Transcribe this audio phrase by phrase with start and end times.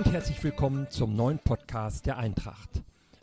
[0.00, 2.70] und herzlich willkommen zum neuen Podcast der Eintracht.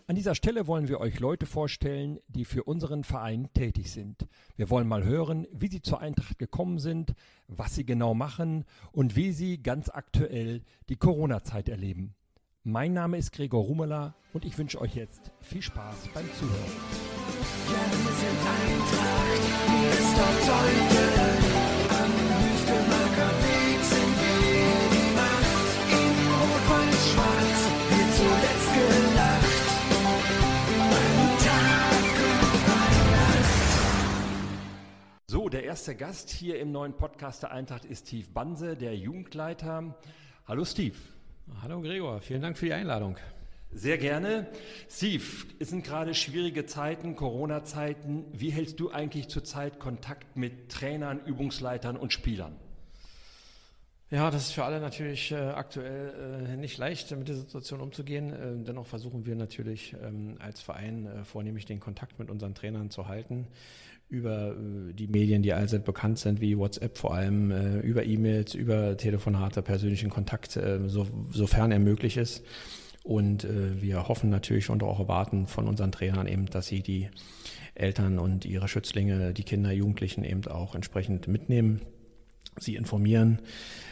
[0.05, 4.27] An dieser Stelle wollen wir euch Leute vorstellen, die für unseren Verein tätig sind.
[4.57, 7.15] Wir wollen mal hören, wie sie zur Eintracht gekommen sind,
[7.47, 12.13] was sie genau machen und wie sie ganz aktuell die Corona-Zeit erleben.
[12.63, 16.73] Mein Name ist Gregor Rumeler und ich wünsche euch jetzt viel Spaß beim Zuhören.
[17.71, 21.36] Ja, wir sind Eintracht, mir ist doch toll,
[35.88, 39.95] erste Gast hier im neuen Podcast der Eintracht ist Steve Banse, der Jugendleiter.
[40.45, 40.97] Hallo Steve.
[41.61, 43.16] Hallo Gregor, vielen Dank für die Einladung.
[43.71, 44.47] Sehr gerne.
[44.89, 45.23] Steve,
[45.59, 48.25] es sind gerade schwierige Zeiten, Corona-Zeiten.
[48.33, 52.58] Wie hältst du eigentlich zurzeit Kontakt mit Trainern, Übungsleitern und Spielern?
[54.09, 58.33] Ja, das ist für alle natürlich äh, aktuell äh, nicht leicht, mit der Situation umzugehen.
[58.33, 62.89] Äh, dennoch versuchen wir natürlich ähm, als Verein äh, vornehmlich den Kontakt mit unseren Trainern
[62.89, 63.47] zu halten
[64.09, 68.53] über äh, die Medien, die allseits bekannt sind, wie WhatsApp vor allem, äh, über E-Mails,
[68.53, 72.44] über Telefonate, persönlichen Kontakt, äh, so, sofern er möglich ist.
[73.03, 77.08] Und wir hoffen natürlich und auch erwarten von unseren Trainern eben, dass sie die
[77.73, 81.80] Eltern und ihre Schützlinge, die Kinder, Jugendlichen eben auch entsprechend mitnehmen,
[82.59, 83.86] sie informieren äh,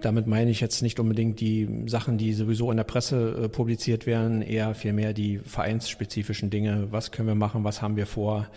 [0.00, 4.06] damit meine ich jetzt nicht unbedingt die Sachen, die sowieso in der Presse äh, publiziert
[4.06, 6.88] werden, eher vielmehr die vereinsspezifischen Dinge.
[6.90, 7.64] Was können wir machen?
[7.64, 8.48] Was haben wir vor?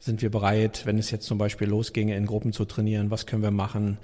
[0.00, 3.10] Sind wir bereit, wenn es jetzt zum Beispiel losginge, in Gruppen zu trainieren?
[3.10, 3.98] Was können wir machen?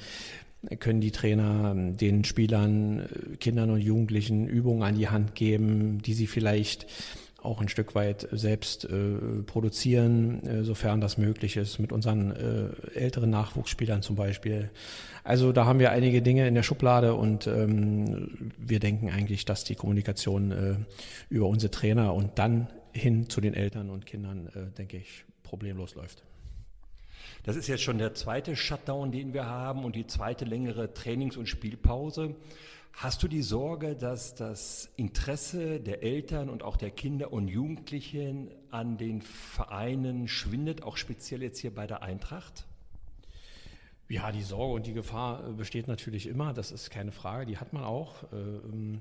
[0.79, 6.01] Können die Trainer ähm, den Spielern, äh, Kindern und Jugendlichen Übungen an die Hand geben,
[6.03, 6.87] die sie vielleicht
[7.41, 12.99] auch ein Stück weit selbst äh, produzieren, äh, sofern das möglich ist, mit unseren äh,
[12.99, 14.71] älteren Nachwuchsspielern zum Beispiel.
[15.22, 19.62] Also da haben wir einige Dinge in der Schublade und ähm, wir denken eigentlich, dass
[19.62, 20.75] die Kommunikation äh,
[21.31, 25.94] über unsere Trainer und dann hin zu den Eltern und Kindern, äh, denke ich, problemlos
[25.94, 26.25] läuft.
[27.44, 31.37] Das ist jetzt schon der zweite Shutdown, den wir haben und die zweite längere Trainings-
[31.37, 32.34] und Spielpause.
[33.01, 38.51] Hast du die Sorge, dass das Interesse der Eltern und auch der Kinder und Jugendlichen
[38.73, 42.67] an den Vereinen schwindet, auch speziell jetzt hier bei der Eintracht?
[44.09, 47.59] Ja, die Sorge und die Gefahr äh, besteht natürlich immer, das ist keine Frage, die
[47.59, 48.25] hat man auch.
[48.33, 49.01] Ähm,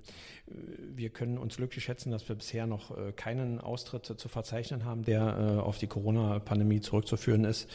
[0.95, 5.05] wir können uns glücklich schätzen, dass wir bisher noch äh, keinen Austritt zu verzeichnen haben,
[5.05, 7.67] der äh, auf die Corona-Pandemie zurückzuführen ist,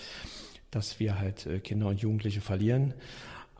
[0.70, 2.94] dass wir halt Kinder und Jugendliche verlieren.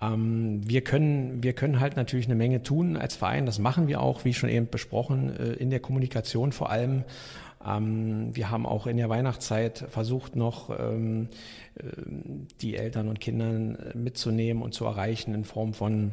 [0.03, 3.47] Ähm, wir, können, wir können halt natürlich eine Menge tun als Verein.
[3.47, 7.05] Das machen wir auch, wie schon eben besprochen, äh, in der Kommunikation vor allem.
[7.65, 11.29] Ähm, wir haben auch in der Weihnachtszeit versucht, noch ähm,
[11.77, 11.83] äh,
[12.61, 16.13] die Eltern und Kindern mitzunehmen und zu erreichen in Form von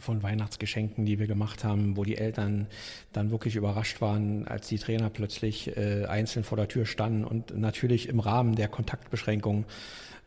[0.00, 2.66] von Weihnachtsgeschenken, die wir gemacht haben, wo die Eltern
[3.12, 7.56] dann wirklich überrascht waren, als die Trainer plötzlich äh, einzeln vor der Tür standen und
[7.56, 9.66] natürlich im Rahmen der Kontaktbeschränkungen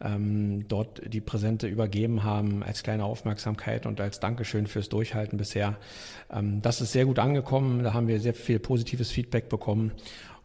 [0.02, 5.78] ähm, dort die Präsente übergeben haben als kleine Aufmerksamkeit und als Dankeschön fürs Durchhalten bisher.
[6.32, 7.84] Ähm, das ist sehr gut angekommen.
[7.84, 9.92] Da haben wir sehr viel positives Feedback bekommen.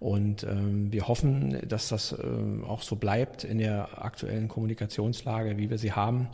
[0.03, 5.71] Und ähm, wir hoffen, dass das ähm, auch so bleibt in der aktuellen Kommunikationslage, wie
[5.71, 6.27] wir sie haben.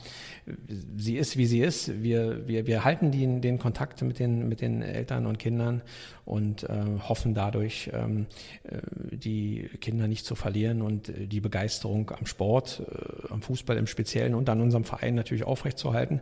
[0.97, 2.03] Sie ist, wie sie ist.
[2.03, 5.83] Wir, wir, wir halten den, den Kontakt mit den, mit den Eltern und Kindern
[6.29, 6.69] und äh,
[7.09, 8.27] hoffen dadurch, ähm,
[8.65, 8.79] äh,
[9.17, 13.87] die Kinder nicht zu verlieren und äh, die Begeisterung am Sport, äh, am Fußball im
[13.87, 16.21] Speziellen und an unserem Verein natürlich aufrechtzuerhalten.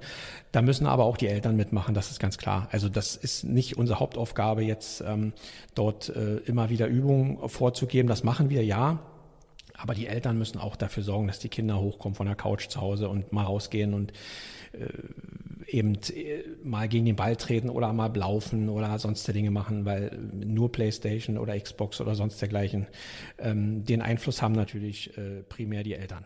[0.53, 2.69] Da müssen aber auch die Eltern mitmachen, das ist ganz klar.
[2.71, 5.33] Also das ist nicht unsere Hauptaufgabe, jetzt ähm,
[5.75, 8.09] dort äh, immer wieder Übungen vorzugeben.
[8.09, 9.01] Das machen wir ja.
[9.79, 12.81] Aber die Eltern müssen auch dafür sorgen, dass die Kinder hochkommen von der Couch zu
[12.81, 14.13] Hause und mal rausgehen und
[14.73, 14.89] äh,
[15.67, 20.19] eben äh, mal gegen den Ball treten oder mal laufen oder sonst Dinge machen, weil
[20.33, 22.87] nur Playstation oder Xbox oder sonst dergleichen
[23.39, 26.25] ähm, den Einfluss haben natürlich äh, primär die Eltern.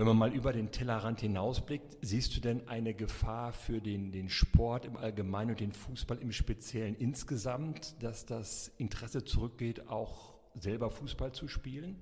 [0.00, 4.30] Wenn man mal über den Tellerrand hinausblickt, siehst du denn eine Gefahr für den, den
[4.30, 10.90] Sport im Allgemeinen und den Fußball im Speziellen insgesamt, dass das Interesse zurückgeht, auch selber
[10.90, 12.00] Fußball zu spielen?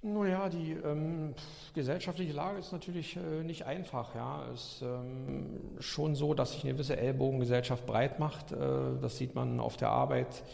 [0.00, 1.34] Naja, die ähm,
[1.74, 4.14] gesellschaftliche Lage ist natürlich äh, nicht einfach.
[4.14, 4.44] Ja.
[4.54, 8.52] Ist ähm, schon so, dass sich eine gewisse Ellbogengesellschaft breit macht.
[8.52, 8.56] Äh,
[9.02, 10.44] das sieht man auf der Arbeit,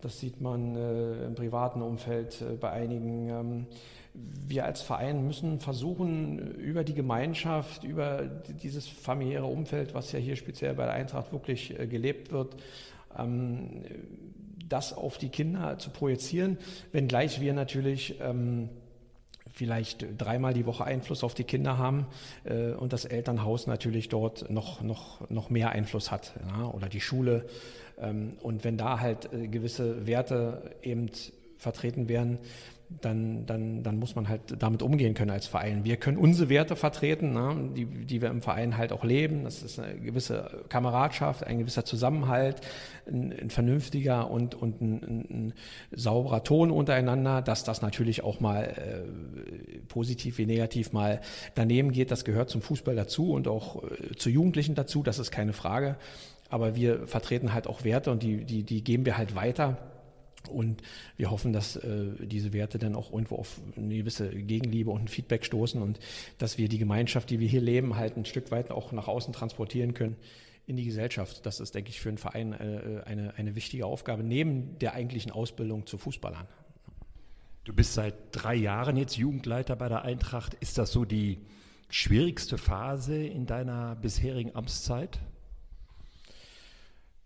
[0.00, 3.28] das sieht man äh, im privaten Umfeld äh, bei einigen.
[3.28, 3.66] Ähm,
[4.14, 8.22] wir als Verein müssen versuchen, über die Gemeinschaft, über
[8.62, 12.56] dieses familiäre Umfeld, was ja hier speziell bei der Eintracht wirklich äh, gelebt wird,
[13.16, 13.84] ähm,
[14.68, 16.58] das auf die Kinder zu projizieren,
[16.92, 18.68] wenngleich wir natürlich ähm,
[19.52, 22.06] vielleicht dreimal die Woche Einfluss auf die Kinder haben
[22.44, 27.00] äh, und das Elternhaus natürlich dort noch, noch, noch mehr Einfluss hat ja, oder die
[27.00, 27.46] Schule.
[28.00, 31.10] Ähm, und wenn da halt äh, gewisse Werte eben
[31.56, 32.38] vertreten werden,
[33.02, 35.84] dann, dann, dann muss man halt damit umgehen können als Verein.
[35.84, 39.44] Wir können unsere Werte vertreten, ne, die, die wir im Verein halt auch leben.
[39.44, 42.62] Das ist eine gewisse Kameradschaft, ein gewisser Zusammenhalt,
[43.06, 45.54] ein, ein vernünftiger und, und ein, ein,
[45.92, 51.20] sauberer Ton untereinander, dass das natürlich auch mal äh, positiv wie negativ mal
[51.54, 52.10] daneben geht.
[52.10, 55.96] Das gehört zum Fußball dazu und auch äh, zu Jugendlichen dazu, das ist keine Frage.
[56.48, 59.76] Aber wir vertreten halt auch Werte und die, die, die geben wir halt weiter.
[60.48, 60.82] Und
[61.16, 65.08] wir hoffen, dass äh, diese Werte dann auch irgendwo auf eine gewisse Gegenliebe und ein
[65.08, 65.98] Feedback stoßen und
[66.38, 69.32] dass wir die Gemeinschaft, die wir hier leben, halt ein Stück weit auch nach außen
[69.34, 70.16] transportieren können
[70.66, 71.44] in die Gesellschaft.
[71.44, 75.32] Das ist, denke ich, für einen Verein äh, eine, eine wichtige Aufgabe, neben der eigentlichen
[75.32, 76.46] Ausbildung zu Fußballern.
[77.64, 80.54] Du bist seit drei Jahren jetzt Jugendleiter bei der Eintracht.
[80.54, 81.38] Ist das so die
[81.90, 85.18] schwierigste Phase in deiner bisherigen Amtszeit?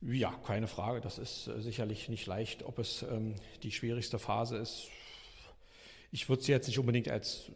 [0.05, 1.01] Ja, keine Frage.
[1.01, 2.65] Das ist äh, sicherlich nicht leicht.
[2.65, 4.89] Ob es ähm, die schwierigste Phase ist,
[6.11, 7.51] ich würde sie jetzt nicht unbedingt als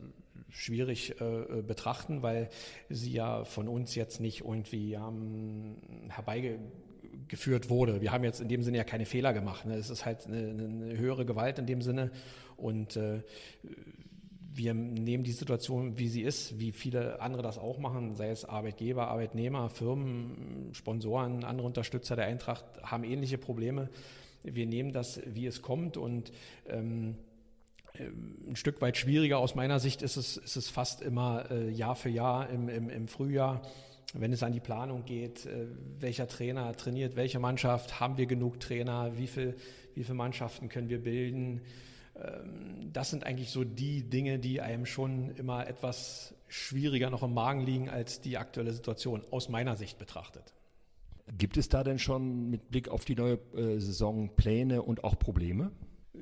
[0.48, 2.48] schwierig äh, äh betrachten, weil
[2.88, 5.76] sie ja von uns jetzt nicht irgendwie ähm,
[6.08, 8.00] herbeigeführt wurde.
[8.00, 9.66] Wir haben jetzt in dem Sinne ja keine Fehler gemacht.
[9.66, 9.74] Ne?
[9.74, 12.12] Es ist halt eine, eine, höhere Gewalt in dem Sinne
[12.56, 13.22] und äh,
[14.56, 18.44] wir nehmen die Situation, wie sie ist, wie viele andere das auch machen, sei es
[18.44, 23.90] Arbeitgeber, Arbeitnehmer, Firmen, Sponsoren, andere Unterstützer der Eintracht haben ähnliche Probleme.
[24.42, 26.32] Wir nehmen das, wie es kommt und
[26.68, 27.16] ähm,
[28.48, 31.96] ein Stück weit schwieriger aus meiner Sicht ist es, ist es fast immer äh, Jahr
[31.96, 33.62] für Jahr im, im, im Frühjahr,
[34.14, 35.66] wenn es an die Planung geht, äh,
[35.98, 39.54] welcher Trainer trainiert welche Mannschaft, haben wir genug Trainer, wie, viel,
[39.94, 41.60] wie viele Mannschaften können wir bilden, ähm,
[42.92, 47.60] das sind eigentlich so die Dinge, die einem schon immer etwas schwieriger noch im Magen
[47.60, 50.54] liegen als die aktuelle Situation aus meiner Sicht betrachtet.
[51.36, 55.18] Gibt es da denn schon mit Blick auf die neue äh, Saison Pläne und auch
[55.18, 55.72] Probleme?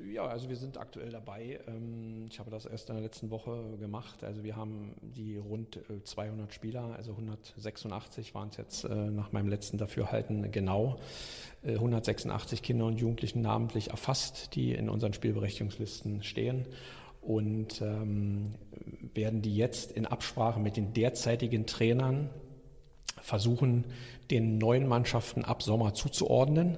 [0.03, 1.59] Ja, also wir sind aktuell dabei.
[1.67, 4.23] Ähm, ich habe das erst in der letzten Woche gemacht.
[4.23, 9.31] Also wir haben die rund 200 äh, Spieler, also 186 waren es jetzt äh, nach
[9.31, 10.97] meinem letzten Dafürhalten genau.
[11.63, 16.67] 186 Kinder und Jugendlichen namentlich erfasst, die in unseren Spielberechtigungslisten stehen
[17.21, 18.51] und ähm,
[19.15, 22.29] werden die jetzt in Absprache mit den derzeitigen Trainern
[23.25, 23.85] versuchen,
[24.29, 26.77] den neuen Mannschaften ab Sommer zuzuordnen.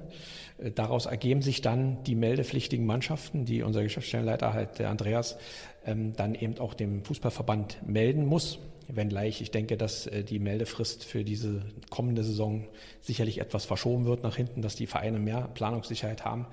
[0.58, 5.36] Äh, daraus ergeben sich dann die meldepflichtigen Mannschaften, die unser Geschäftsstellenleiter, halt der Andreas,
[5.84, 8.58] ähm, dann eben auch dem Fußballverband melden muss.
[8.88, 12.64] Wenngleich ich denke, dass äh, die Meldefrist für diese kommende Saison
[13.02, 16.46] sicherlich etwas verschoben wird nach hinten, dass die Vereine mehr Planungssicherheit haben.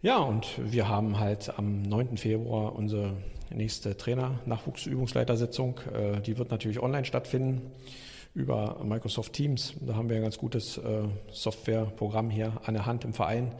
[0.00, 2.16] Ja, und wir haben halt am 9.
[2.18, 3.16] Februar unsere
[3.50, 5.80] nächste Trainer-Nachwuchsübungsleitersitzung.
[5.92, 7.72] Äh, die wird natürlich online stattfinden
[8.34, 9.74] über Microsoft Teams.
[9.80, 13.54] Da haben wir ein ganz gutes äh, Softwareprogramm hier an der Hand im Verein,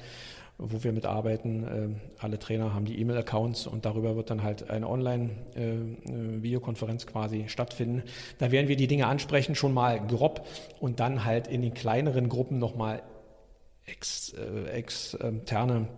[0.57, 1.65] wo wir mitarbeiten.
[1.65, 7.45] Äh, alle Trainer haben die E-Mail-Accounts und darüber wird dann halt eine Online-Videokonferenz äh, quasi
[7.49, 8.03] stattfinden.
[8.39, 10.47] Da werden wir die Dinge ansprechen, schon mal grob
[10.81, 13.03] und dann halt in den kleineren Gruppen nochmal
[13.85, 14.33] ex,
[14.73, 15.89] externe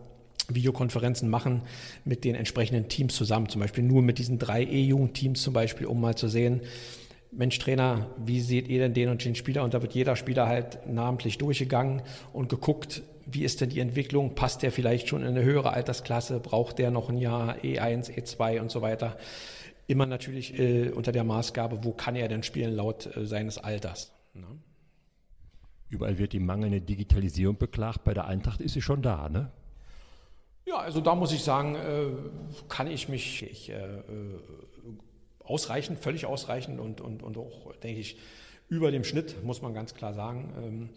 [0.48, 1.62] Videokonferenzen machen
[2.04, 6.00] mit den entsprechenden Teams zusammen, zum Beispiel nur mit diesen drei E-Jugendteams zum Beispiel, um
[6.00, 6.62] mal zu sehen,
[7.36, 9.64] Mensch Trainer, wie seht ihr denn den und den Spieler?
[9.64, 14.34] Und da wird jeder Spieler halt namentlich durchgegangen und geguckt, wie ist denn die Entwicklung?
[14.34, 16.40] Passt der vielleicht schon in eine höhere Altersklasse?
[16.40, 19.16] Braucht der noch ein Jahr E1, E2 und so weiter?
[19.86, 24.12] Immer natürlich äh, unter der Maßgabe, wo kann er denn spielen laut äh, seines Alters?
[24.34, 24.46] Ne?
[25.88, 28.04] Überall wird die mangelnde Digitalisierung beklagt.
[28.04, 29.50] Bei der Eintracht ist sie schon da, ne?
[30.66, 32.06] Ja, also da muss ich sagen, äh,
[32.68, 34.00] kann ich mich ich, äh, äh,
[35.44, 38.16] ausreichend, völlig ausreichend und, und, und auch, denke ich,
[38.68, 40.52] über dem Schnitt, muss man ganz klar sagen.
[40.56, 40.88] Ähm,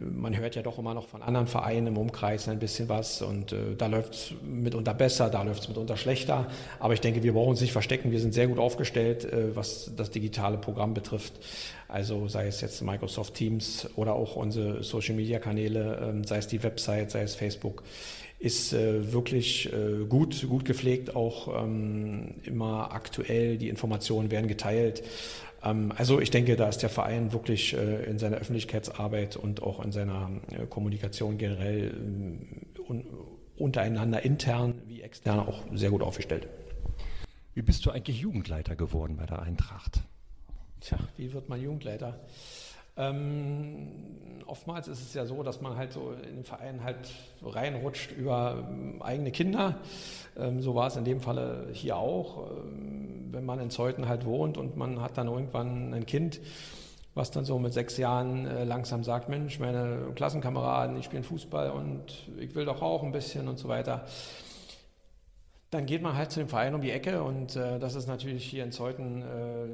[0.00, 3.52] man hört ja doch immer noch von anderen Vereinen im Umkreis ein bisschen was und
[3.52, 6.46] äh, da läuft es mitunter besser, da läuft es mitunter schlechter.
[6.78, 8.12] Aber ich denke, wir brauchen uns nicht verstecken.
[8.12, 11.32] Wir sind sehr gut aufgestellt, äh, was das digitale Programm betrifft.
[11.88, 17.10] Also sei es jetzt Microsoft Teams oder auch unsere Social-Media-Kanäle, äh, sei es die Website,
[17.10, 17.82] sei es Facebook
[18.38, 25.02] ist äh, wirklich äh, gut, gut gepflegt, auch ähm, immer aktuell, die Informationen werden geteilt.
[25.64, 29.84] Ähm, also ich denke, da ist der Verein wirklich äh, in seiner Öffentlichkeitsarbeit und auch
[29.84, 31.88] in seiner äh, Kommunikation generell
[32.76, 33.04] äh, un
[33.56, 36.46] untereinander intern wie extern auch sehr gut aufgestellt.
[37.54, 40.00] Wie bist du eigentlich Jugendleiter geworden bei der Eintracht?
[40.80, 42.20] Tja, wie wird man Jugendleiter?
[42.98, 43.88] Ähm,
[44.46, 46.96] oftmals ist es ja so, dass man halt so in den Verein halt
[47.42, 49.76] reinrutscht über ähm, eigene Kinder.
[50.36, 52.50] Ähm, so war es in dem Falle hier auch.
[52.50, 56.40] Ähm, wenn man in Zeuthen halt wohnt und man hat dann irgendwann ein Kind,
[57.14, 61.70] was dann so mit sechs Jahren äh, langsam sagt, Mensch, meine Klassenkameraden, die spielen Fußball
[61.70, 64.06] und ich will doch auch ein bisschen und so weiter
[65.70, 68.44] dann geht man halt zu dem Verein um die Ecke und äh, das ist natürlich
[68.44, 69.66] hier in Zeuthen äh,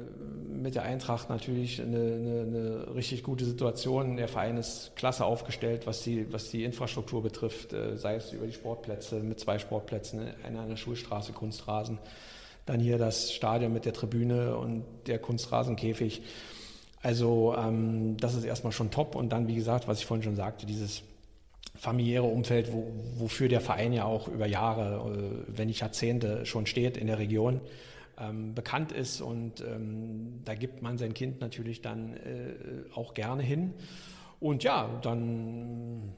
[0.53, 4.17] mit der Eintracht natürlich eine, eine, eine, richtig gute Situation.
[4.17, 8.45] Der Verein ist klasse aufgestellt, was die, was die Infrastruktur betrifft, äh, sei es über
[8.45, 11.97] die Sportplätze mit zwei Sportplätzen, einer an der Schulstraße, Kunstrasen,
[12.65, 16.23] dann hier das Stadion mit der Tribüne und der Kunstrasenkäfig.
[17.03, 20.35] Also ähm, das ist erstmal schon top und dann, wie gesagt, was ich vorhin schon
[20.35, 21.03] sagte, dieses
[21.75, 26.65] familiäre Umfeld, wo, wofür der Verein ja auch über Jahre, äh, wenn nicht Jahrzehnte schon
[26.65, 27.61] steht in der Region,
[28.19, 29.21] ähm, bekannt ist.
[29.21, 32.53] Und ähm, da gibt man sein Kind natürlich dann äh,
[32.93, 33.73] auch gerne hin.
[34.39, 36.13] Und ja, dann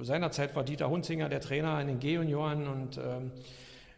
[0.00, 3.30] seinerzeit war Dieter Hunzinger der Trainer in den G-Junioren und ähm,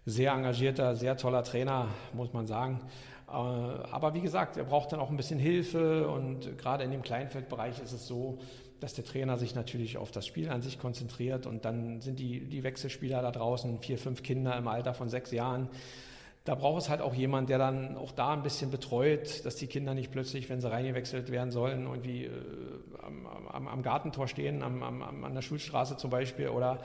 [0.05, 2.81] sehr engagierter, sehr toller Trainer, muss man sagen.
[3.29, 7.03] Äh, aber wie gesagt, er braucht dann auch ein bisschen Hilfe und gerade in dem
[7.03, 8.39] Kleinfeldbereich ist es so,
[8.81, 12.41] dass der Trainer sich natürlich auf das Spiel an sich konzentriert und dann sind die,
[12.41, 15.69] die Wechselspieler da draußen, vier, fünf Kinder im Alter von sechs Jahren.
[16.45, 19.67] Da braucht es halt auch jemand, der dann auch da ein bisschen betreut, dass die
[19.67, 22.31] Kinder nicht plötzlich, wenn sie reingewechselt werden sollen, irgendwie äh,
[23.03, 26.83] am, am, am, Gartentor stehen, am, an der Schulstraße zum Beispiel oder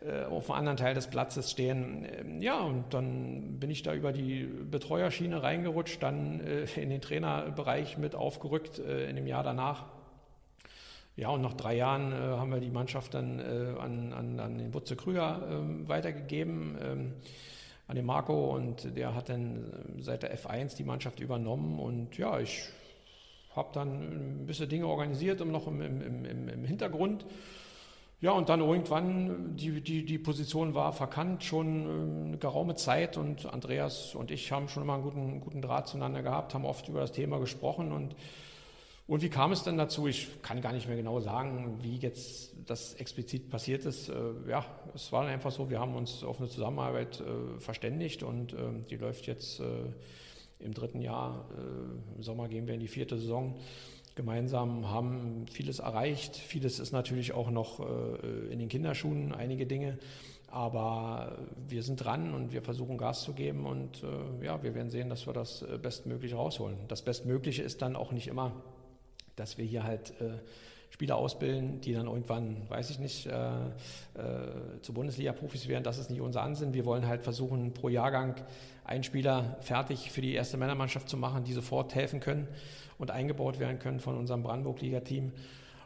[0.00, 2.06] äh, auf einem anderen Teil des Platzes stehen.
[2.10, 7.02] Ähm, ja, und dann bin ich da über die Betreuerschiene reingerutscht, dann äh, in den
[7.02, 9.84] Trainerbereich mit aufgerückt äh, in dem Jahr danach.
[11.16, 14.58] Ja, und nach drei Jahren äh, haben wir die Mannschaft dann äh, an, an, an,
[14.58, 17.12] den Butze Krüger äh, weitergegeben, ähm,
[17.86, 21.78] an den Marco, und der hat dann äh, seit der F1 die Mannschaft übernommen.
[21.78, 22.62] Und ja, ich
[23.54, 27.26] habe dann ein bisschen Dinge organisiert, um noch im, im, im, im Hintergrund.
[28.22, 33.18] Ja, und dann irgendwann, die, die, die Position war verkannt, schon ähm, eine geraume Zeit
[33.18, 36.88] und Andreas und ich haben schon immer einen guten, guten Draht zueinander gehabt, haben oft
[36.88, 38.14] über das Thema gesprochen und
[39.06, 40.06] und wie kam es denn dazu?
[40.06, 44.08] Ich kann gar nicht mehr genau sagen, wie jetzt das explizit passiert ist.
[44.08, 44.14] Äh,
[44.48, 48.56] ja, es war einfach so, wir haben uns auf eine Zusammenarbeit äh, verständigt und äh,
[48.88, 49.64] die läuft jetzt äh,
[50.60, 51.48] im dritten Jahr.
[52.14, 53.56] Im Sommer gehen wir in die vierte Saison.
[54.14, 56.36] Gemeinsam haben vieles erreicht.
[56.36, 57.80] Vieles ist natürlich auch noch
[58.48, 59.98] in den Kinderschuhen, einige Dinge.
[60.46, 64.04] Aber wir sind dran und wir versuchen Gas zu geben und
[64.40, 66.76] ja, wir werden sehen, dass wir das bestmöglich rausholen.
[66.86, 68.52] Das Bestmögliche ist dann auch nicht immer
[69.36, 70.38] dass wir hier halt äh,
[70.92, 75.84] Spieler ausbilden, die dann irgendwann, weiß ich nicht, äh, äh, zu Bundesliga-Profis werden.
[75.84, 76.74] Das ist nicht unser Ansinn.
[76.74, 78.34] Wir wollen halt versuchen, pro Jahrgang
[78.84, 82.46] einen Spieler fertig für die erste Männermannschaft zu machen, die sofort helfen können
[82.98, 85.32] und eingebaut werden können von unserem Brandenburg-Liga-Team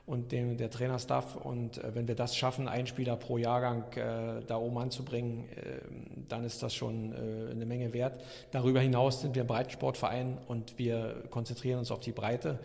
[0.07, 1.37] und dem, der Trainerstaff.
[1.37, 5.81] Und äh, wenn wir das schaffen, einen Spieler pro Jahrgang äh, da oben anzubringen, äh,
[6.29, 8.23] dann ist das schon äh, eine Menge wert.
[8.51, 12.59] Darüber hinaus sind wir ein Breitensportverein und wir konzentrieren uns auf die Breite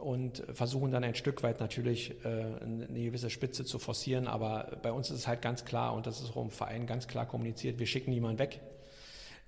[0.00, 4.26] und versuchen dann ein Stück weit natürlich äh, eine gewisse Spitze zu forcieren.
[4.26, 7.06] Aber bei uns ist es halt ganz klar und das ist auch im Verein ganz
[7.06, 8.60] klar kommuniziert, wir schicken niemanden weg,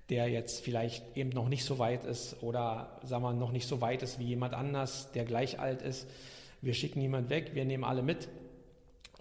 [0.09, 3.81] der jetzt vielleicht eben noch nicht so weit ist oder sagen wir noch nicht so
[3.81, 6.07] weit ist wie jemand anders, der gleich alt ist.
[6.61, 8.29] Wir schicken niemanden weg, wir nehmen alle mit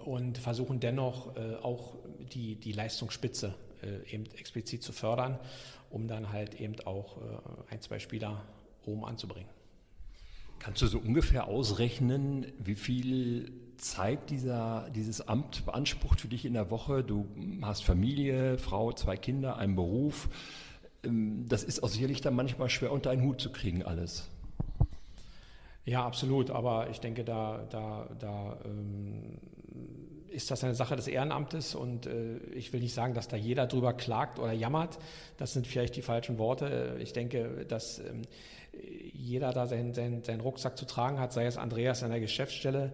[0.04, 1.94] und versuchen dennoch äh, auch
[2.32, 5.38] die, die Leistungsspitze äh, eben explizit zu fördern,
[5.90, 7.18] um dann halt eben auch
[7.68, 8.42] ein, zwei Spieler
[8.86, 9.61] oben anzubringen.
[10.62, 16.52] Kannst du so ungefähr ausrechnen, wie viel Zeit dieser, dieses Amt beansprucht für dich in
[16.52, 17.02] der Woche?
[17.02, 17.26] Du
[17.62, 20.28] hast Familie, Frau, zwei Kinder, einen Beruf.
[21.02, 24.28] Ähm, das ist auch sicherlich dann manchmal schwer unter einen Hut zu kriegen, alles.
[25.84, 26.50] Ja, absolut.
[26.50, 29.38] Aber ich denke, da, da, da ähm,
[30.28, 33.66] ist das eine Sache des Ehrenamtes und äh, ich will nicht sagen, dass da jeder
[33.66, 35.00] drüber klagt oder jammert.
[35.38, 36.98] Das sind vielleicht die falschen Worte.
[37.00, 38.22] Ich denke, dass ähm,
[39.22, 42.92] jeder da seinen, seinen, seinen Rucksack zu tragen hat, sei es Andreas an der Geschäftsstelle,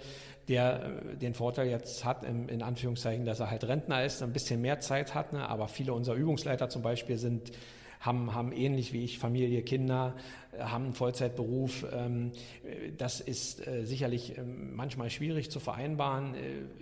[0.48, 4.32] der äh, den Vorteil jetzt hat, im, in Anführungszeichen, dass er halt Rentner ist, ein
[4.32, 5.48] bisschen mehr Zeit hat, ne?
[5.48, 7.52] aber viele unserer Übungsleiter zum Beispiel sind
[8.00, 10.14] haben, haben ähnlich wie ich Familie, Kinder,
[10.52, 11.84] äh, haben einen Vollzeitberuf.
[11.92, 12.32] Ähm,
[12.96, 16.34] das ist äh, sicherlich ähm, manchmal schwierig zu vereinbaren.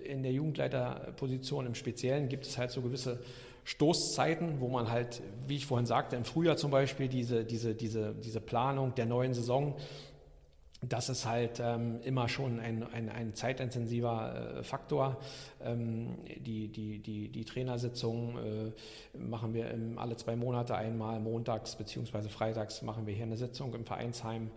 [0.04, 3.20] In der Jugendleiterposition im Speziellen gibt es halt so gewisse
[3.66, 8.14] Stoßzeiten, wo man halt, wie ich vorhin sagte, im Frühjahr zum Beispiel diese, diese, diese,
[8.14, 9.74] diese Planung der neuen Saison
[10.88, 15.18] das ist halt ähm, immer schon ein, ein, ein zeitintensiver äh, Faktor.
[15.62, 21.76] Ähm, die, die, die, die Trainersitzung äh, machen wir im, alle zwei Monate einmal, montags
[21.76, 22.28] bzw.
[22.28, 24.50] freitags machen wir hier eine Sitzung im Vereinsheim.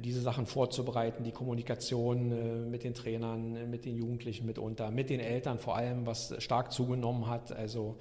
[0.00, 5.20] Diese Sachen vorzubereiten, die Kommunikation äh, mit den Trainern, mit den Jugendlichen mitunter, mit den
[5.20, 7.52] Eltern vor allem, was stark zugenommen hat.
[7.52, 7.96] Also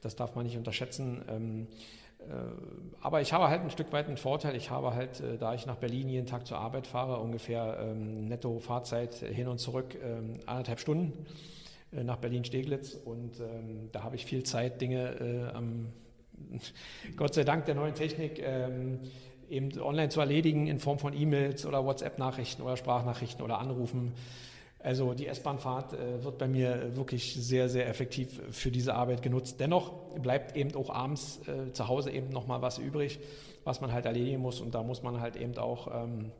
[0.00, 1.22] das darf man nicht unterschätzen.
[1.28, 2.07] Ähm, äh,
[3.00, 4.56] aber ich habe halt ein Stück weit einen Vorteil.
[4.56, 8.26] Ich habe halt, äh, da ich nach Berlin jeden Tag zur Arbeit fahre, ungefähr ähm,
[8.26, 11.26] netto Fahrzeit hin und zurück ähm, anderthalb Stunden
[11.92, 12.94] äh, nach Berlin-Steglitz.
[12.94, 15.86] Und ähm, da habe ich viel Zeit, Dinge am,
[17.16, 18.42] Gott sei Dank der neuen Technik,
[19.48, 24.12] eben online zu erledigen in Form von E-Mails oder WhatsApp-Nachrichten oder Sprachnachrichten oder Anrufen.
[24.80, 29.58] Also die S-Bahn-Fahrt äh, wird bei mir wirklich sehr, sehr effektiv für diese Arbeit genutzt.
[29.58, 33.18] Dennoch bleibt eben auch abends äh, zu Hause eben nochmal was übrig,
[33.64, 34.60] was man halt erledigen muss.
[34.60, 36.30] Und da muss man halt eben auch ähm,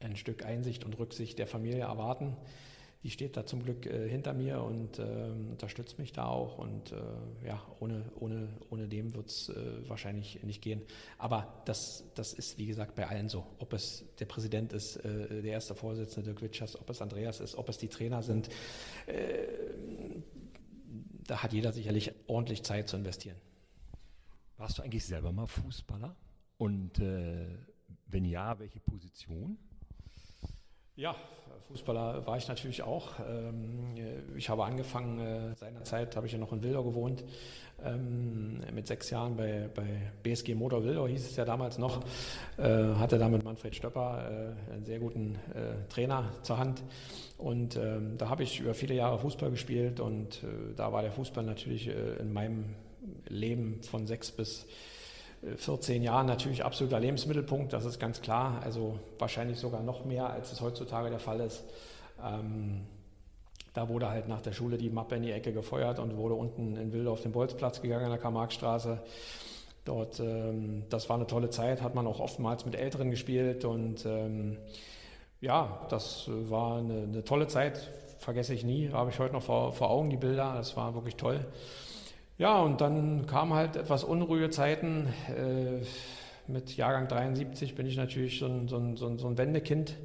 [0.00, 2.36] ein Stück Einsicht und Rücksicht der Familie erwarten
[3.04, 6.58] die steht da zum Glück äh, hinter mir und äh, unterstützt mich da auch.
[6.58, 10.82] Und äh, ja, ohne, ohne, ohne dem wird es äh, wahrscheinlich nicht gehen.
[11.16, 13.46] Aber das, das ist, wie gesagt, bei allen so.
[13.60, 17.54] Ob es der Präsident ist, äh, der erste Vorsitzende Dirk Witschers, ob es Andreas ist,
[17.54, 18.48] ob es die Trainer sind.
[21.26, 23.36] Da hat jeder sicherlich ordentlich Zeit zu investieren.
[24.56, 26.16] Warst du eigentlich selber mal Fußballer?
[26.56, 29.58] Und wenn ja, welche Position?
[30.98, 31.14] Ja,
[31.68, 33.20] Fußballer war ich natürlich auch.
[33.20, 33.94] Ähm,
[34.36, 37.22] ich habe angefangen, äh, seinerzeit habe ich ja noch in Wildau gewohnt,
[37.84, 42.00] ähm, mit sechs Jahren bei, bei BSG Motor Wildau hieß es ja damals noch,
[42.56, 45.38] äh, hatte da mit Manfred Stöpper äh, einen sehr guten
[45.88, 46.82] Trainer zur Hand.
[47.36, 50.42] Und ähm, da habe ich über viele Jahre Fußball gespielt und
[50.74, 52.74] da war der Fußball natürlich in meinem
[53.28, 54.66] Leben von sechs bis
[55.56, 58.60] 14 Jahren natürlich absoluter Lebensmittelpunkt, das ist ganz klar.
[58.64, 61.64] Also wahrscheinlich sogar noch mehr, als es heutzutage der Fall ist.
[62.24, 62.86] Ähm,
[63.74, 66.76] da wurde halt nach der Schule die Mappe in die Ecke gefeuert und wurde unten
[66.76, 69.00] in Wilde auf den Bolzplatz gegangen an der Karl-Marx-Straße.
[69.84, 74.04] Dort, ähm, das war eine tolle Zeit, hat man auch oftmals mit Älteren gespielt und
[74.04, 74.58] ähm,
[75.40, 79.72] ja, das war eine, eine, tolle Zeit, vergesse ich nie, habe ich heute noch vor,
[79.72, 81.46] vor Augen die Bilder, das war wirklich toll.
[82.38, 85.12] Ja, und dann kamen halt etwas unruhige Zeiten.
[85.28, 85.84] Äh,
[86.46, 89.96] mit Jahrgang 73 bin ich natürlich so ein, so, ein, so ein, Wendekind.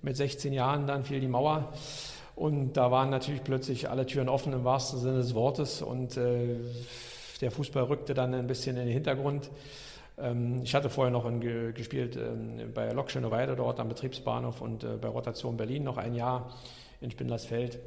[0.00, 1.74] Mit 16 Jahren dann fiel die Mauer.
[2.34, 5.82] Und da waren natürlich plötzlich alle Türen offen im wahrsten Sinne des Wortes.
[5.82, 6.56] Und äh,
[7.42, 9.50] der Fußball rückte dann ein bisschen in den Hintergrund.
[10.16, 14.82] Ähm, ich hatte vorher noch in, gespielt ähm, bei Lok Schöneweide dort am Betriebsbahnhof und
[14.82, 16.54] äh, bei Rotation Berlin noch ein Jahr
[17.02, 17.80] in Spindlersfeld.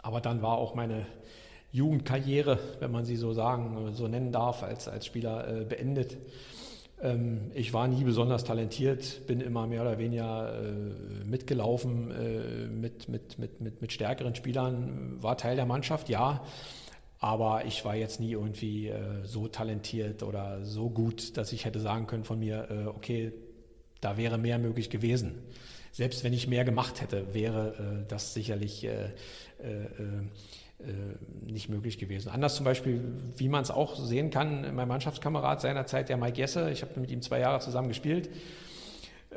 [0.00, 1.04] Aber dann war auch meine
[1.70, 6.16] Jugendkarriere, wenn man sie so sagen, so nennen darf, als, als Spieler äh, beendet.
[7.02, 13.08] Ähm, ich war nie besonders talentiert, bin immer mehr oder weniger äh, mitgelaufen äh, mit,
[13.08, 16.42] mit, mit, mit, mit stärkeren Spielern, war Teil der Mannschaft, ja.
[17.20, 21.80] Aber ich war jetzt nie irgendwie äh, so talentiert oder so gut, dass ich hätte
[21.80, 23.32] sagen können von mir, äh, okay,
[24.00, 25.34] da wäre mehr möglich gewesen.
[25.90, 28.88] Selbst wenn ich mehr gemacht hätte, wäre äh, das sicherlich
[31.44, 32.28] nicht möglich gewesen.
[32.28, 33.02] Anders zum Beispiel,
[33.36, 37.10] wie man es auch sehen kann, mein Mannschaftskamerad seinerzeit, der Mike Jesse, ich habe mit
[37.10, 38.30] ihm zwei Jahre zusammen gespielt,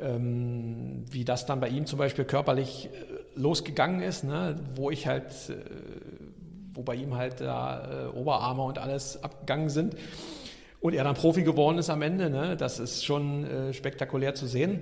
[0.00, 5.06] ähm, wie das dann bei ihm zum Beispiel körperlich äh, losgegangen ist, ne, wo ich
[5.06, 5.56] halt, äh,
[6.74, 9.96] wo bei ihm halt da äh, Oberarme und alles abgegangen sind
[10.80, 14.46] und er dann Profi geworden ist am Ende, ne, das ist schon äh, spektakulär zu
[14.46, 14.80] sehen.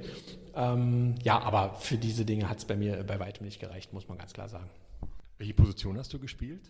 [0.54, 4.08] Ähm, ja, aber für diese Dinge hat es bei mir bei weitem nicht gereicht, muss
[4.08, 4.68] man ganz klar sagen.
[5.40, 6.60] Welche Position hast du gespielt?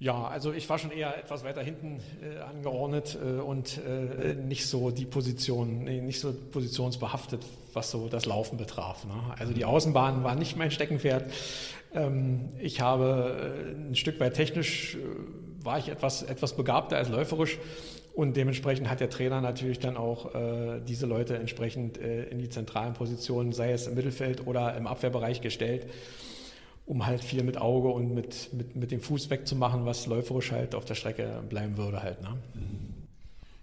[0.00, 4.66] Ja, also ich war schon eher etwas weiter hinten äh, angeordnet äh, und äh, nicht
[4.66, 9.04] so die Position, nee, nicht so positionsbehaftet, was so das Laufen betraf.
[9.04, 9.14] Ne?
[9.38, 11.30] Also die Außenbahn war nicht mein Steckenpferd.
[11.94, 14.98] Ähm, ich habe äh, ein Stück weit technisch äh,
[15.64, 17.56] war ich etwas, etwas begabter als läuferisch
[18.14, 22.94] und dementsprechend hat der Trainer natürlich dann auch äh, diese Leute entsprechend in die zentralen
[22.94, 25.86] Positionen, sei es im Mittelfeld oder im Abwehrbereich gestellt
[26.86, 30.74] um halt viel mit Auge und mit, mit, mit dem Fuß wegzumachen, was läuferisch halt
[30.74, 32.20] auf der Strecke bleiben würde halt.
[32.22, 32.36] Ne?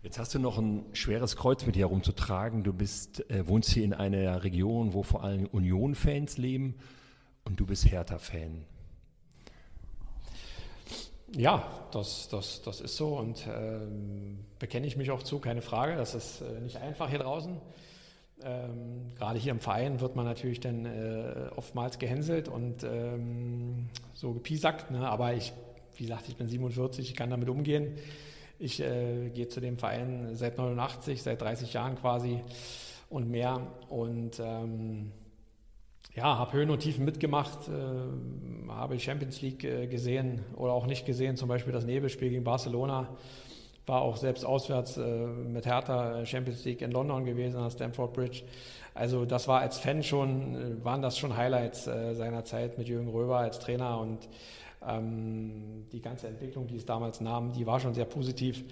[0.01, 2.63] Jetzt hast du noch ein schweres Kreuz mit dir herumzutragen.
[2.63, 6.75] Du bist, äh, wohnst hier in einer Region, wo vor allem Union-Fans leben
[7.43, 8.65] und du bist Hertha-Fan.
[11.36, 15.95] Ja, das, das, das ist so und ähm, bekenne ich mich auch zu, keine Frage.
[15.95, 17.58] Das ist äh, nicht einfach hier draußen.
[18.43, 24.34] Ähm, gerade hier im Verein wird man natürlich dann äh, oftmals gehänselt und ähm, so
[24.34, 24.91] gepiesackt.
[24.91, 25.10] Ne?
[25.10, 25.54] Aber ich,
[25.95, 27.97] wie gesagt, ich bin 47, ich kann damit umgehen.
[28.58, 32.41] Ich äh, gehe zu dem Verein seit 89, seit 30 Jahren quasi.
[33.10, 33.67] und mehr.
[33.89, 35.12] Und ähm,
[36.15, 41.06] ja, habe Höhen und Tiefen mitgemacht, äh, habe Champions League äh, gesehen oder auch nicht
[41.06, 43.10] gesehen, zum Beispiel das Nebelspiel gegen Barcelona.
[43.89, 48.43] War auch selbst auswärts äh, mit Hertha Champions League in London gewesen, an Stamford Bridge.
[48.93, 52.88] Also das war als Fan schon, äh, waren das schon Highlights äh, seiner Zeit mit
[52.88, 54.30] Jürgen Röber als Trainer und
[54.88, 58.63] ähm, die ganze Entwicklung, die es damals nahm, die war schon sehr positiv.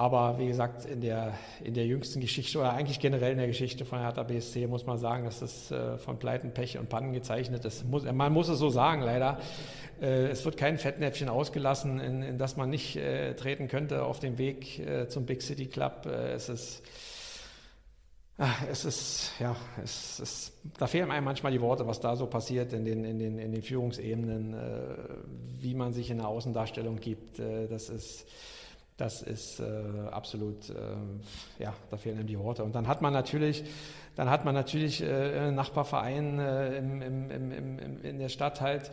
[0.00, 3.84] Aber wie gesagt, in der, in der jüngsten Geschichte oder eigentlich generell in der Geschichte
[3.84, 7.66] von Hertha BSC muss man sagen, dass das äh, von Pleiten, Pech und Pannen gezeichnet
[7.66, 7.84] ist.
[7.84, 9.38] Muss, man muss es so sagen, leider.
[10.00, 14.20] Äh, es wird kein Fettnäpfchen ausgelassen, in, in das man nicht äh, treten könnte auf
[14.20, 16.06] dem Weg äh, zum Big City Club.
[16.06, 16.82] Äh, es ist
[18.42, 22.24] Ach, es ist, ja, es ist, da fehlen einem manchmal die Worte, was da so
[22.24, 24.96] passiert in den, in den, in den Führungsebenen, äh,
[25.60, 27.38] wie man sich in der Außendarstellung gibt.
[27.38, 28.24] Äh, das ist,
[29.00, 29.64] das ist äh,
[30.10, 32.62] absolut, äh, ja, da fehlen einem die Worte.
[32.64, 33.64] Und dann hat man natürlich,
[34.14, 38.90] dann hat man natürlich äh, Nachbarverein äh, im, im, im, in der Stadt halt,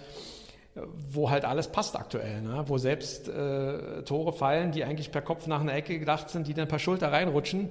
[1.10, 2.64] wo halt alles passt aktuell, ne?
[2.68, 6.68] wo selbst Tore fallen, die eigentlich per Kopf nach einer Ecke gedacht sind, die dann
[6.68, 7.70] per Schulter reinrutschen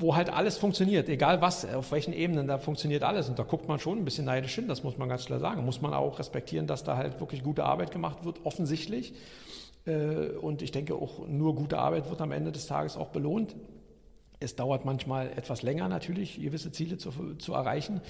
[0.00, 3.28] wo halt alles funktioniert, egal was, auf welchen Ebenen, da funktioniert alles.
[3.28, 5.64] Und da guckt man schon ein bisschen neidisch hin, das muss man ganz klar sagen.
[5.64, 9.14] Muss man auch respektieren, dass da halt wirklich gute Arbeit gemacht wird, offensichtlich.
[9.88, 13.56] Äh, und ich denke auch, nur gute Arbeit wird am Ende des Tages auch belohnt.
[14.40, 18.00] Es dauert manchmal etwas länger natürlich, gewisse Ziele zu, zu erreichen,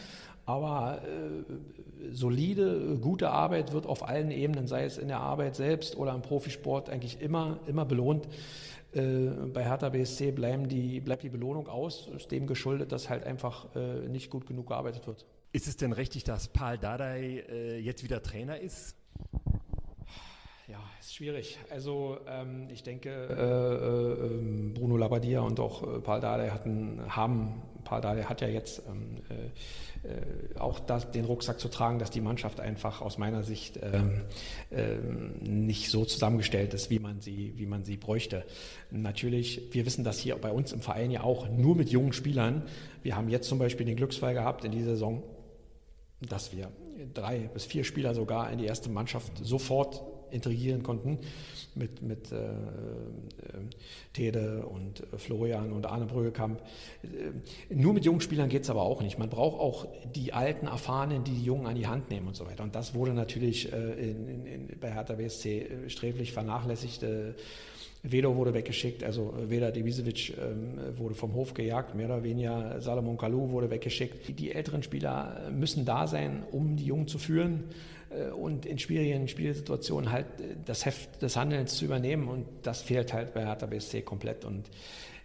[0.44, 5.96] aber äh, solide, gute Arbeit wird auf allen Ebenen, sei es in der Arbeit selbst
[5.96, 8.28] oder im Profisport, eigentlich immer, immer belohnt.
[8.92, 13.24] Äh, bei Hertha BSC bleiben die, bleibt die Belohnung aus, ist dem geschuldet, dass halt
[13.24, 15.24] einfach äh, nicht gut genug gearbeitet wird.
[15.52, 18.96] Ist es denn richtig, dass Paul Dardai äh, jetzt wieder Trainer ist?
[20.68, 21.58] Ja, ist schwierig.
[21.70, 27.00] Also ähm, ich denke, äh, äh, ähm, Bruno Labbadia und auch äh, Paul Dardai hatten,
[27.08, 32.10] haben, Paul Dardai hat ja jetzt ähm, äh, auch das, den Rucksack zu tragen, dass
[32.10, 34.20] die Mannschaft einfach aus meiner Sicht ähm,
[34.70, 38.44] ähm, nicht so zusammengestellt ist, wie man, sie, wie man sie bräuchte.
[38.90, 42.62] Natürlich, wir wissen das hier bei uns im Verein ja auch nur mit jungen Spielern.
[43.02, 45.22] Wir haben jetzt zum Beispiel den Glücksfall gehabt in dieser Saison,
[46.20, 46.70] dass wir
[47.14, 51.18] drei bis vier Spieler sogar in die erste Mannschaft sofort integrieren konnten
[51.74, 52.52] mit, mit äh, äh,
[54.12, 56.60] Tede und Florian und Arne Brüggekamp.
[57.02, 59.18] Äh, nur mit jungen Spielern geht es aber auch nicht.
[59.18, 62.46] Man braucht auch die alten, erfahrenen, die die Jungen an die Hand nehmen und so
[62.46, 62.62] weiter.
[62.62, 67.02] Und das wurde natürlich äh, in, in, bei Hertha BSC äh, sträflich vernachlässigt.
[67.02, 67.34] Äh,
[68.02, 73.18] Vedo wurde weggeschickt, also Veda Divisevic ähm, wurde vom Hof gejagt, mehr oder weniger Salomon
[73.18, 74.38] Kalou wurde weggeschickt.
[74.38, 77.64] Die älteren Spieler müssen da sein, um die Jungen zu führen.
[78.10, 82.28] Äh, und in schwierigen Spielsituationen halt äh, das Heft des Handelns zu übernehmen.
[82.28, 84.44] Und das fehlt halt bei Hertha BSC komplett.
[84.44, 84.70] Und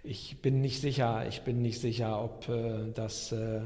[0.04, 3.62] ich bin nicht sicher, ich bin nicht sicher, ob äh, das äh,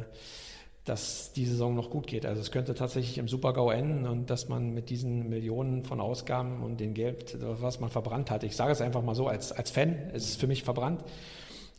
[0.87, 2.25] dass die Saison noch gut geht.
[2.25, 6.63] Also es könnte tatsächlich im Supergau enden und dass man mit diesen Millionen von Ausgaben
[6.63, 9.69] und dem Geld, was man verbrannt hat, ich sage es einfach mal so, als, als
[9.69, 11.03] Fan ist es für mich verbrannt,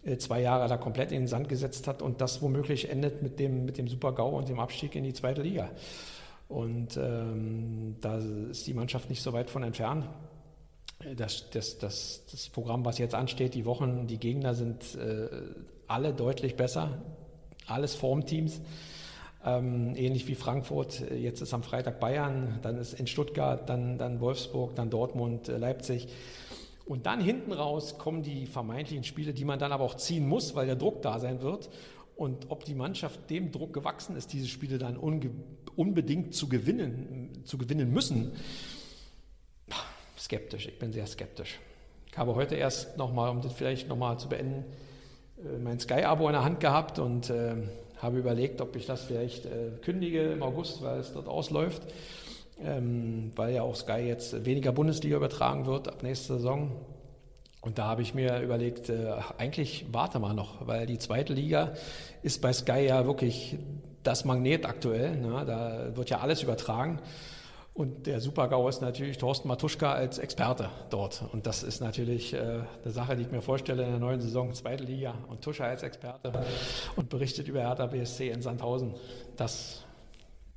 [0.04, 3.38] äh, zwei Jahre da komplett in den Sand gesetzt hat und das womöglich endet mit
[3.40, 5.70] dem, mit dem Supergau und dem Abstieg in die zweite Liga.
[6.48, 10.08] Und ähm, da ist die Mannschaft nicht so weit von entfernt.
[11.16, 15.28] Das, das, das, das Programm, was jetzt ansteht, die Wochen, die Gegner sind äh,
[15.86, 16.98] alle deutlich besser,
[17.66, 18.60] alles Formteams.
[19.44, 24.20] Ähm, ähnlich wie Frankfurt, jetzt ist am Freitag Bayern, dann ist in Stuttgart, dann, dann
[24.20, 26.08] Wolfsburg, dann Dortmund, äh, Leipzig.
[26.86, 30.56] Und dann hinten raus kommen die vermeintlichen Spiele, die man dann aber auch ziehen muss,
[30.56, 31.68] weil der Druck da sein wird.
[32.16, 34.96] Und ob die Mannschaft dem Druck gewachsen ist, diese Spiele dann
[35.78, 38.32] unbedingt zu gewinnen, zu gewinnen müssen,
[40.18, 40.66] skeptisch.
[40.66, 41.60] Ich bin sehr skeptisch.
[42.10, 44.64] Ich habe heute erst nochmal, um das vielleicht nochmal zu beenden,
[45.38, 47.54] äh, mein Sky-Abo in der Hand gehabt und äh,
[47.98, 51.82] habe überlegt, ob ich das vielleicht äh, kündige im August, weil es dort ausläuft,
[52.60, 56.72] ähm, weil ja auch Sky jetzt weniger Bundesliga übertragen wird ab nächster Saison.
[57.60, 58.90] Und da habe ich mir überlegt,
[59.36, 61.74] eigentlich warte mal noch, weil die zweite Liga
[62.22, 63.58] ist bei Sky ja wirklich
[64.08, 65.16] das Magnet aktuell.
[65.16, 65.44] Ne?
[65.46, 67.00] Da wird ja alles übertragen.
[67.74, 71.22] Und der Supergau ist natürlich Thorsten Matuschka als Experte dort.
[71.32, 74.52] Und das ist natürlich äh, eine Sache, die ich mir vorstelle in der neuen Saison,
[74.52, 76.32] zweite Liga und Tuscha als Experte
[76.96, 78.94] und berichtet über Hertha BSC in Sandhausen.
[79.36, 79.84] Das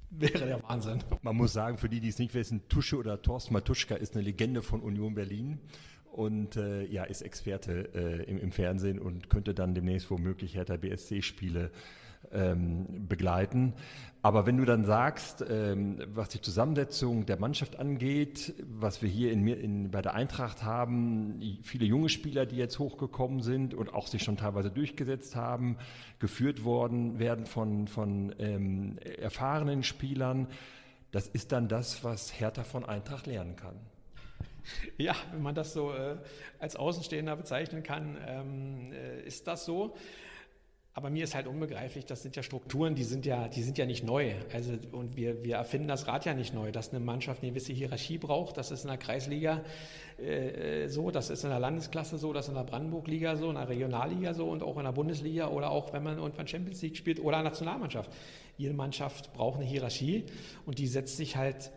[0.10, 1.04] wäre der Wahnsinn.
[1.22, 4.24] Man muss sagen, für die, die es nicht wissen, Tusche oder Thorsten Matuschka ist eine
[4.24, 5.60] Legende von Union Berlin
[6.12, 10.76] und äh, ja, ist Experte äh, im, im, Fernsehen und könnte dann demnächst womöglich Hertha
[10.76, 11.70] BSC-Spiele
[12.32, 13.74] ähm, begleiten.
[14.24, 19.32] Aber wenn du dann sagst, ähm, was die Zusammensetzung der Mannschaft angeht, was wir hier
[19.32, 24.06] in, in, bei der Eintracht haben, viele junge Spieler, die jetzt hochgekommen sind und auch
[24.06, 25.78] sich schon teilweise durchgesetzt haben,
[26.20, 30.48] geführt worden werden von, von ähm, erfahrenen Spielern,
[31.12, 33.76] das ist dann das, was Hertha von Eintracht lernen kann.
[34.98, 36.18] Ja, wenn man das so äh,
[36.60, 39.96] als Außenstehender bezeichnen kann, ähm, äh, ist das so.
[40.94, 43.86] Aber mir ist halt unbegreiflich, das sind ja Strukturen, die sind ja, die sind ja
[43.86, 44.34] nicht neu.
[44.54, 47.72] Also, und wir, wir erfinden das Rad ja nicht neu, dass eine Mannschaft eine gewisse
[47.72, 48.58] Hierarchie braucht.
[48.58, 49.62] Das ist in der Kreisliga
[50.18, 53.56] äh, so, das ist in der Landesklasse so, das ist in der Brandenburg-Liga so, in
[53.56, 56.98] der Regionalliga so und auch in der Bundesliga oder auch wenn man irgendwann Champions League
[56.98, 58.12] spielt oder Nationalmannschaft.
[58.58, 60.26] Jede Mannschaft braucht eine Hierarchie
[60.66, 61.72] und die setzt sich halt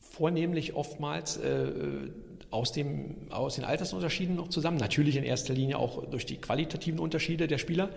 [0.00, 1.70] vornehmlich oftmals äh,
[2.50, 4.78] aus, dem, aus den Altersunterschieden noch zusammen.
[4.78, 7.90] Natürlich in erster Linie auch durch die qualitativen Unterschiede der Spieler.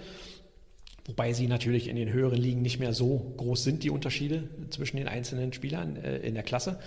[1.05, 4.97] Wobei sie natürlich in den höheren Ligen nicht mehr so groß sind, die Unterschiede zwischen
[4.97, 6.79] den einzelnen Spielern äh, in der Klasse.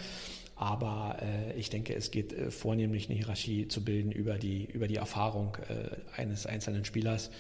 [0.57, 4.87] Aber äh, ich denke, es geht äh, vornehmlich eine Hierarchie zu bilden über die, über
[4.87, 7.31] die Erfahrung äh, eines einzelnen Spielers,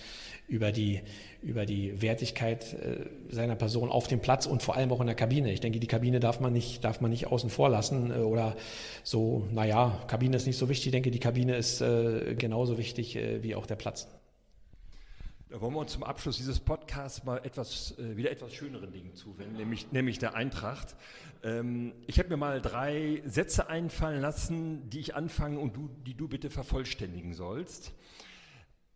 [0.46, 1.00] über die,
[1.42, 5.16] über die Wertigkeit äh, seiner Person auf dem Platz und vor allem auch in der
[5.16, 5.52] Kabine.
[5.52, 8.56] Ich denke, die Kabine darf man nicht, darf man nicht außen vor lassen äh, oder
[9.02, 10.86] so, naja, Kabine ist nicht so wichtig.
[10.86, 14.08] Ich denke, die Kabine ist äh, genauso wichtig wie auch der Platz.
[15.54, 19.14] Da wollen wir uns zum Abschluss dieses Podcasts mal etwas, äh, wieder etwas schöneren Dingen
[19.14, 20.96] zuwenden, nämlich, nämlich der Eintracht.
[21.44, 26.14] Ähm, ich habe mir mal drei Sätze einfallen lassen, die ich anfange und du, die
[26.14, 27.92] du bitte vervollständigen sollst.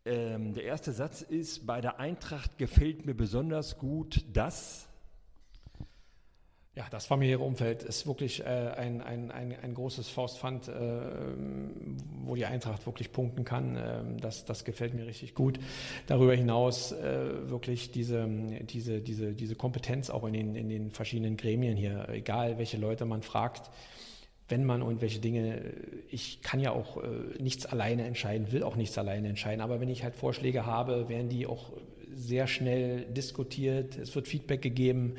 [0.08, 4.88] Ähm, der erste Satz ist, bei der Eintracht gefällt mir besonders gut das,
[6.74, 10.72] ja, das familiäre Umfeld ist wirklich äh, ein, ein, ein, ein, großes Faustpfand, äh,
[12.24, 13.76] wo die Eintracht wirklich punkten kann.
[13.76, 15.60] Äh, das, das gefällt mir richtig gut.
[16.06, 18.26] Darüber hinaus äh, wirklich diese,
[18.62, 23.04] diese, diese, diese Kompetenz auch in den, in den verschiedenen Gremien hier, egal welche Leute
[23.04, 23.70] man fragt,
[24.48, 25.60] wenn man und welche Dinge,
[26.10, 27.08] ich kann ja auch äh,
[27.40, 31.28] nichts alleine entscheiden, will auch nichts alleine entscheiden, aber wenn ich halt Vorschläge habe, werden
[31.28, 31.72] die auch
[32.14, 35.16] sehr schnell diskutiert, es wird Feedback gegeben.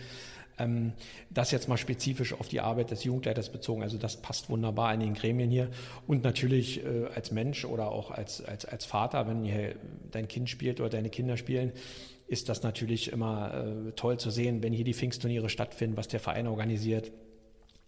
[0.58, 0.94] Ähm,
[1.30, 3.84] das jetzt mal spezifisch auf die Arbeit des Jugendleiters bezogen.
[3.84, 5.70] Also das passt wunderbar in den Gremien hier.
[6.08, 9.76] Und natürlich äh, als Mensch oder auch als, als, als Vater, wenn hier
[10.12, 11.72] dein Kind spielt oder deine Kinder spielen,
[12.28, 16.20] ist das natürlich immer äh, toll zu sehen, wenn hier die Pfingstturniere stattfinden, was der
[16.20, 17.12] Verein organisiert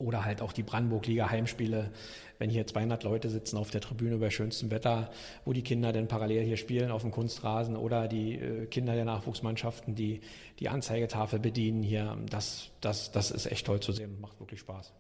[0.02, 1.92] oder halt auch die Brandenburg-Liga Heimspiele,
[2.40, 5.12] wenn hier 200 Leute sitzen auf der Tribüne bei schönstem Wetter,
[5.46, 9.06] wo die Kinder dann parallel hier spielen auf dem Kunstrasen oder die äh, Kinder der
[9.06, 10.22] Nachwuchsmannschaften, die
[10.60, 12.18] die Anzeigetafel bedienen hier.
[12.30, 14.94] Das, das, das ist echt toll zu sehen macht wirklich Spaß.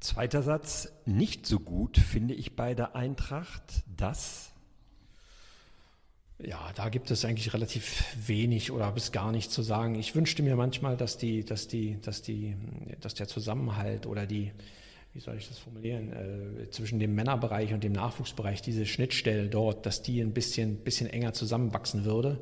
[0.00, 4.53] Zweiter Satz, nicht so gut finde ich bei der Eintracht, dass
[6.38, 9.94] ja, da gibt es eigentlich relativ wenig oder bis gar nichts zu sagen.
[9.94, 12.56] Ich wünschte mir manchmal, dass die, dass die, dass die,
[13.00, 14.50] dass der Zusammenhalt oder die,
[15.12, 19.86] wie soll ich das formulieren, äh, zwischen dem Männerbereich und dem Nachwuchsbereich, diese Schnittstelle dort,
[19.86, 22.40] dass die ein bisschen, bisschen enger zusammenwachsen würde.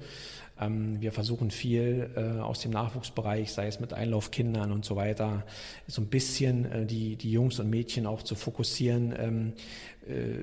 [0.59, 5.45] Ähm, wir versuchen viel äh, aus dem Nachwuchsbereich, sei es mit Einlaufkindern und so weiter,
[5.87, 9.15] so ein bisschen äh, die, die Jungs und Mädchen auch zu fokussieren.
[9.19, 9.53] Ähm,
[10.09, 10.43] äh,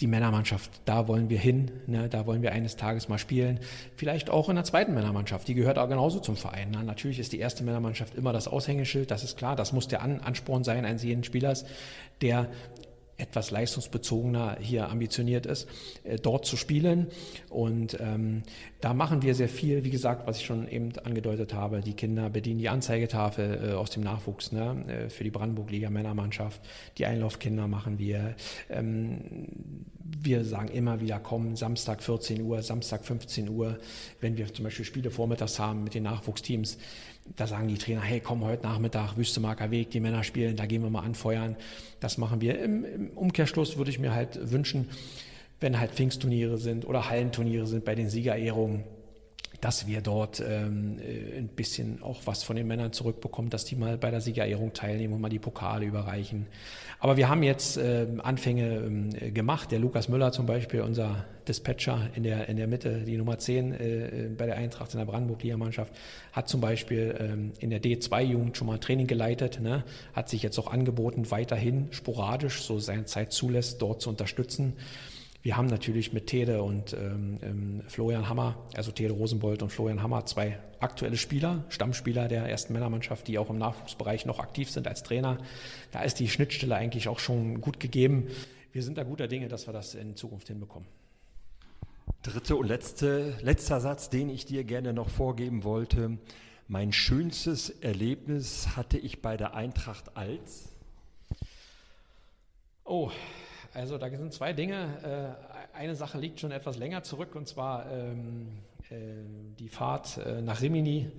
[0.00, 3.60] die Männermannschaft, da wollen wir hin, ne, da wollen wir eines Tages mal spielen.
[3.94, 6.72] Vielleicht auch in der zweiten Männermannschaft, die gehört auch genauso zum Verein.
[6.72, 6.82] Ne?
[6.82, 10.64] Natürlich ist die erste Männermannschaft immer das Aushängeschild, das ist klar, das muss der Ansporn
[10.64, 11.64] sein eines jeden Spielers,
[12.22, 12.48] der
[13.16, 15.68] etwas leistungsbezogener hier ambitioniert ist,
[16.02, 17.08] äh, dort zu spielen.
[17.48, 18.42] Und ähm,
[18.80, 21.80] da machen wir sehr viel, wie gesagt, was ich schon eben angedeutet habe.
[21.80, 26.60] Die Kinder bedienen die Anzeigetafel äh, aus dem Nachwuchs ne, äh, für die Brandenburg-Liga Männermannschaft.
[26.98, 28.34] Die Einlaufkinder machen wir.
[28.68, 29.48] Ähm,
[30.20, 33.78] wir sagen immer wieder, komm, Samstag 14 Uhr, Samstag 15 Uhr,
[34.20, 36.78] wenn wir zum Beispiel Spiele vormittags haben mit den Nachwuchsteams
[37.36, 40.82] da sagen die Trainer, hey, komm heute Nachmittag, Wüstemarker Weg, die Männer spielen, da gehen
[40.82, 41.56] wir mal anfeuern.
[42.00, 42.60] Das machen wir.
[42.60, 44.88] Im, Im, Umkehrschluss würde ich mir halt wünschen,
[45.60, 48.84] wenn halt Pfingstturniere sind oder Hallenturniere sind bei den Siegerehrungen,
[49.64, 53.76] dass wir dort ähm, äh, ein bisschen auch was von den Männern zurückbekommen, dass die
[53.76, 56.46] mal bei der Siegerehrung teilnehmen und mal die Pokale überreichen.
[57.00, 59.72] Aber wir haben jetzt äh, Anfänge äh, gemacht.
[59.72, 63.72] Der Lukas Müller zum Beispiel, unser Dispatcher in der, in der Mitte, die Nummer 10
[63.72, 65.94] äh, bei der Eintracht in der Brandenburg-Liga-Mannschaft,
[66.32, 69.82] hat zum Beispiel ähm, in der D2-Jugend schon mal Training geleitet, ne?
[70.12, 74.74] hat sich jetzt auch angeboten, weiterhin sporadisch, so seine Zeit zulässt, dort zu unterstützen.
[75.44, 80.02] Wir haben natürlich mit Tede und ähm, ähm, Florian Hammer, also Tede Rosenbold und Florian
[80.02, 84.88] Hammer, zwei aktuelle Spieler, Stammspieler der ersten Männermannschaft, die auch im Nachwuchsbereich noch aktiv sind
[84.88, 85.36] als Trainer.
[85.92, 88.28] Da ist die Schnittstelle eigentlich auch schon gut gegeben.
[88.72, 90.88] Wir sind da guter Dinge, dass wir das in Zukunft hinbekommen.
[92.22, 96.16] Dritte und letzte, letzter Satz, den ich dir gerne noch vorgeben wollte.
[96.68, 100.70] Mein schönstes Erlebnis hatte ich bei der Eintracht als.
[102.86, 103.10] Oh,
[103.74, 105.36] also da sind zwei Dinge.
[105.74, 108.48] Äh, eine Sache liegt schon etwas länger zurück und zwar ähm,
[108.90, 108.94] äh,
[109.58, 111.10] die Fahrt äh, nach Rimini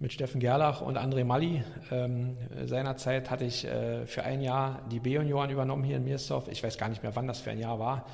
[0.00, 1.62] mit Steffen Gerlach und André Malli.
[1.90, 3.66] Ähm, seinerzeit hatte ich
[4.06, 6.46] für ein Jahr die B-Junioren übernommen hier in Miersdorf.
[6.46, 8.06] Ich weiß gar nicht mehr, wann das für ein Jahr war.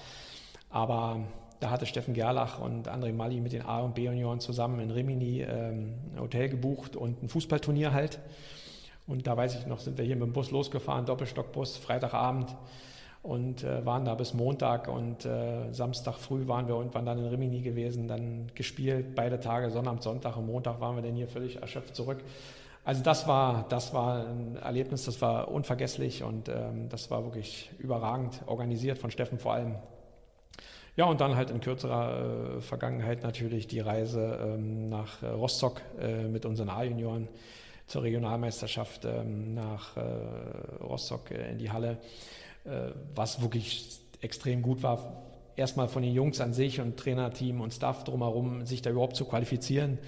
[0.71, 1.21] Aber
[1.61, 5.43] da hatte Steffen Gerlach und André Malli mit den A- und B-Junioren zusammen in Rimini
[5.43, 8.19] ähm, ein Hotel gebucht und ein Fußballturnier halt.
[9.07, 12.57] Und da weiß ich noch, sind wir hier mit dem Bus losgefahren, Doppelstockbus, Freitagabend
[13.25, 17.25] und äh, waren da bis Montag und äh, Samstag früh waren wir irgendwann dann in
[17.25, 21.61] Rimini gewesen, dann gespielt, beide Tage, Sonnabend, Sonntag und Montag waren wir dann hier völlig
[21.61, 22.19] erschöpft zurück.
[22.85, 27.71] Also das war, das war ein Erlebnis, das war unvergesslich und ähm, das war wirklich
[27.79, 29.77] überragend organisiert von Steffen vor allem.
[30.95, 35.81] Ja, und dann halt in kürzerer äh, Vergangenheit natürlich die Reise ähm, nach äh, Rostock
[35.99, 37.29] äh, mit unseren A-Junioren
[37.87, 40.03] zur Regionalmeisterschaft ähm, nach äh,
[40.83, 41.97] Rostock äh, in die Halle.
[42.65, 45.23] Äh, was wirklich extrem gut war,
[45.55, 49.27] erstmal von den Jungs an sich und Trainerteam und Staff drumherum, sich da überhaupt zu
[49.27, 49.99] qualifizieren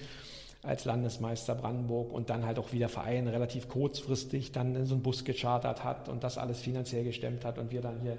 [0.63, 5.03] als Landesmeister Brandenburg und dann halt auch wieder Verein relativ kurzfristig dann in so einen
[5.03, 8.17] Bus gechartert hat und das alles finanziell gestemmt hat und wir dann hier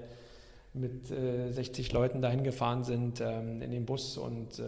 [0.72, 4.62] mit äh, 60 Leuten dahin gefahren sind ähm, in den Bus und äh,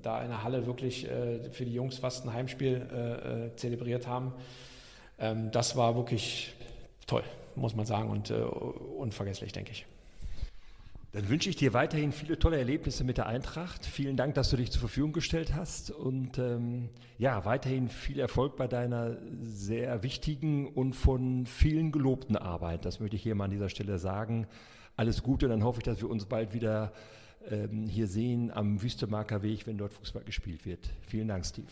[0.00, 4.06] da in der Halle wirklich äh, für die Jungs fast ein Heimspiel äh, äh, zelebriert
[4.06, 4.32] haben.
[5.18, 6.54] Ähm, das war wirklich
[7.12, 7.24] toll
[7.56, 9.86] muss man sagen, und äh, unvergesslich, denke ich.
[11.12, 13.84] Dann wünsche ich dir weiterhin viele tolle Erlebnisse mit der Eintracht.
[13.84, 18.56] Vielen Dank, dass du dich zur Verfügung gestellt hast und ähm, ja, weiterhin viel Erfolg
[18.56, 22.86] bei deiner sehr wichtigen und von vielen gelobten Arbeit.
[22.86, 24.46] Das möchte ich hier mal an dieser Stelle sagen.
[24.96, 26.92] Alles Gute, dann hoffe ich, dass wir uns bald wieder
[27.50, 30.88] ähm, hier sehen am Wüstemarker Weg, wenn dort Fußball gespielt wird.
[31.02, 31.66] Vielen Dank, Steve.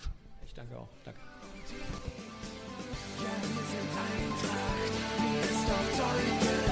[0.45, 0.89] Ich danke auch.
[1.03, 1.21] Danke.
[3.21, 5.00] Ja, wir sind Eintracht,
[5.71, 6.70] mir ist